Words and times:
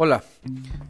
Hola, 0.00 0.22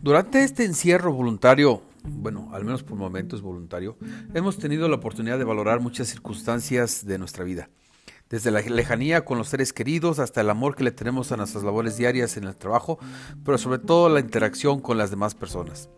durante 0.02 0.44
este 0.44 0.66
encierro 0.66 1.14
voluntario, 1.14 1.80
bueno, 2.04 2.50
al 2.52 2.66
menos 2.66 2.82
por 2.82 2.98
momentos 2.98 3.40
voluntario, 3.40 3.96
hemos 4.34 4.58
tenido 4.58 4.86
la 4.86 4.96
oportunidad 4.96 5.38
de 5.38 5.44
valorar 5.44 5.80
muchas 5.80 6.08
circunstancias 6.08 7.06
de 7.06 7.16
nuestra 7.16 7.42
vida. 7.42 7.70
Desde 8.28 8.50
la 8.50 8.60
lejanía 8.60 9.24
con 9.24 9.38
los 9.38 9.48
seres 9.48 9.72
queridos 9.72 10.18
hasta 10.18 10.42
el 10.42 10.50
amor 10.50 10.76
que 10.76 10.84
le 10.84 10.90
tenemos 10.90 11.32
a 11.32 11.38
nuestras 11.38 11.64
labores 11.64 11.96
diarias 11.96 12.36
en 12.36 12.44
el 12.44 12.54
trabajo, 12.54 12.98
pero 13.46 13.56
sobre 13.56 13.78
todo 13.78 14.10
la 14.10 14.20
interacción 14.20 14.78
con 14.78 14.98
las 14.98 15.08
demás 15.08 15.34
personas. 15.34 15.88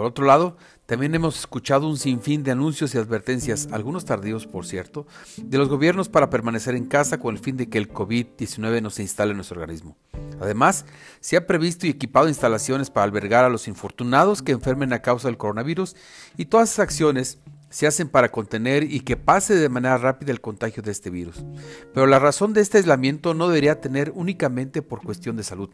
Por 0.00 0.06
otro 0.06 0.24
lado, 0.24 0.56
también 0.86 1.14
hemos 1.14 1.40
escuchado 1.40 1.86
un 1.86 1.98
sinfín 1.98 2.42
de 2.42 2.52
anuncios 2.52 2.94
y 2.94 2.96
advertencias, 2.96 3.68
algunos 3.70 4.06
tardíos 4.06 4.46
por 4.46 4.64
cierto, 4.64 5.06
de 5.36 5.58
los 5.58 5.68
gobiernos 5.68 6.08
para 6.08 6.30
permanecer 6.30 6.74
en 6.74 6.86
casa 6.86 7.20
con 7.20 7.34
el 7.34 7.42
fin 7.42 7.58
de 7.58 7.68
que 7.68 7.76
el 7.76 7.92
COVID-19 7.92 8.80
no 8.80 8.88
se 8.88 9.02
instale 9.02 9.32
en 9.32 9.36
nuestro 9.36 9.60
organismo. 9.60 9.98
Además, 10.40 10.86
se 11.20 11.36
ha 11.36 11.46
previsto 11.46 11.86
y 11.86 11.90
equipado 11.90 12.28
instalaciones 12.28 12.88
para 12.88 13.04
albergar 13.04 13.44
a 13.44 13.50
los 13.50 13.68
infortunados 13.68 14.40
que 14.40 14.52
enfermen 14.52 14.94
a 14.94 15.02
causa 15.02 15.28
del 15.28 15.36
coronavirus 15.36 15.94
y 16.38 16.46
todas 16.46 16.70
esas 16.70 16.84
acciones 16.84 17.38
se 17.68 17.86
hacen 17.86 18.08
para 18.08 18.32
contener 18.32 18.84
y 18.84 19.00
que 19.00 19.18
pase 19.18 19.54
de 19.56 19.68
manera 19.68 19.98
rápida 19.98 20.32
el 20.32 20.40
contagio 20.40 20.82
de 20.82 20.92
este 20.92 21.10
virus. 21.10 21.44
Pero 21.92 22.06
la 22.06 22.18
razón 22.18 22.54
de 22.54 22.62
este 22.62 22.78
aislamiento 22.78 23.34
no 23.34 23.48
debería 23.48 23.82
tener 23.82 24.12
únicamente 24.14 24.80
por 24.80 25.02
cuestión 25.02 25.36
de 25.36 25.42
salud, 25.42 25.68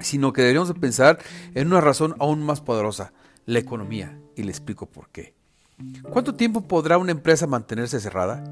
sino 0.00 0.34
que 0.34 0.42
deberíamos 0.42 0.68
de 0.68 0.74
pensar 0.74 1.18
en 1.54 1.68
una 1.68 1.80
razón 1.80 2.14
aún 2.18 2.44
más 2.44 2.60
poderosa, 2.60 3.14
la 3.48 3.60
economía, 3.60 4.14
y 4.36 4.42
le 4.42 4.50
explico 4.50 4.84
por 4.84 5.08
qué. 5.08 5.32
¿Cuánto 6.10 6.34
tiempo 6.34 6.68
podrá 6.68 6.98
una 6.98 7.12
empresa 7.12 7.46
mantenerse 7.46 7.98
cerrada? 7.98 8.44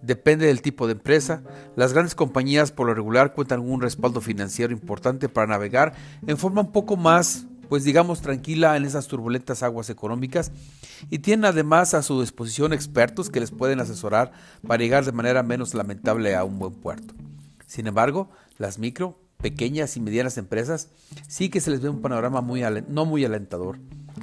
Depende 0.00 0.46
del 0.46 0.62
tipo 0.62 0.86
de 0.86 0.94
empresa. 0.94 1.42
Las 1.76 1.92
grandes 1.92 2.14
compañías 2.14 2.72
por 2.72 2.86
lo 2.86 2.94
regular 2.94 3.34
cuentan 3.34 3.60
con 3.60 3.70
un 3.70 3.82
respaldo 3.82 4.22
financiero 4.22 4.72
importante 4.72 5.28
para 5.28 5.46
navegar 5.46 5.92
en 6.26 6.38
forma 6.38 6.62
un 6.62 6.72
poco 6.72 6.96
más, 6.96 7.44
pues 7.68 7.84
digamos, 7.84 8.22
tranquila 8.22 8.78
en 8.78 8.86
esas 8.86 9.08
turbulentas 9.08 9.62
aguas 9.62 9.90
económicas 9.90 10.52
y 11.10 11.18
tienen 11.18 11.44
además 11.44 11.92
a 11.92 12.02
su 12.02 12.18
disposición 12.22 12.72
expertos 12.72 13.28
que 13.28 13.40
les 13.40 13.50
pueden 13.50 13.80
asesorar 13.80 14.32
para 14.66 14.82
llegar 14.82 15.04
de 15.04 15.12
manera 15.12 15.42
menos 15.42 15.74
lamentable 15.74 16.34
a 16.34 16.44
un 16.44 16.58
buen 16.58 16.72
puerto. 16.72 17.12
Sin 17.66 17.86
embargo, 17.86 18.30
las 18.56 18.78
micro, 18.78 19.18
pequeñas 19.36 19.98
y 19.98 20.00
medianas 20.00 20.38
empresas 20.38 20.88
sí 21.28 21.50
que 21.50 21.60
se 21.60 21.70
les 21.70 21.82
ve 21.82 21.90
un 21.90 22.00
panorama 22.00 22.40
muy 22.40 22.62
no 22.88 23.04
muy 23.04 23.22
alentador 23.26 23.78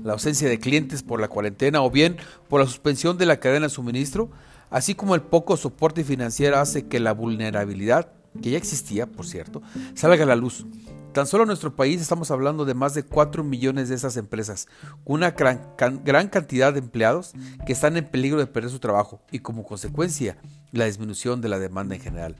la 0.07 0.13
ausencia 0.13 0.47
de 0.47 0.59
clientes 0.59 1.03
por 1.03 1.19
la 1.19 1.27
cuarentena 1.27 1.83
o 1.83 1.91
bien 1.91 2.17
por 2.47 2.61
la 2.61 2.65
suspensión 2.65 3.17
de 3.17 3.25
la 3.25 3.41
cadena 3.41 3.67
de 3.67 3.69
suministro, 3.69 4.29
así 4.69 4.95
como 4.95 5.15
el 5.15 5.21
poco 5.21 5.57
soporte 5.57 6.03
financiero 6.05 6.57
hace 6.57 6.87
que 6.87 7.01
la 7.01 7.11
vulnerabilidad, 7.11 8.13
que 8.41 8.51
ya 8.51 8.57
existía, 8.57 9.05
por 9.05 9.27
cierto, 9.27 9.61
salga 9.95 10.23
a 10.23 10.27
la 10.27 10.37
luz. 10.37 10.65
Tan 11.11 11.27
solo 11.27 11.43
en 11.43 11.47
nuestro 11.47 11.75
país 11.75 11.99
estamos 11.99 12.31
hablando 12.31 12.63
de 12.63 12.73
más 12.73 12.93
de 12.93 13.03
4 13.03 13.43
millones 13.43 13.89
de 13.89 13.95
esas 13.95 14.15
empresas, 14.15 14.67
con 15.03 15.15
una 15.15 15.31
gran, 15.31 15.61
gran 15.77 16.29
cantidad 16.29 16.71
de 16.71 16.79
empleados 16.79 17.33
que 17.65 17.73
están 17.73 17.97
en 17.97 18.05
peligro 18.05 18.39
de 18.39 18.47
perder 18.47 18.71
su 18.71 18.79
trabajo 18.79 19.21
y 19.29 19.39
como 19.39 19.65
consecuencia 19.65 20.37
la 20.71 20.85
disminución 20.85 21.41
de 21.41 21.49
la 21.49 21.59
demanda 21.59 21.95
en 21.95 22.01
general. 22.01 22.37